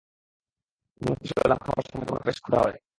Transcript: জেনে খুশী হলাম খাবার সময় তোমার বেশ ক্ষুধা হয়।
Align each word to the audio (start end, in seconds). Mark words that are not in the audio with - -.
জেনে 1.01 1.15
খুশী 1.19 1.33
হলাম 1.37 1.59
খাবার 1.61 1.83
সময় 1.87 2.05
তোমার 2.07 2.23
বেশ 2.27 2.37
ক্ষুধা 2.41 2.59
হয়। 2.63 2.77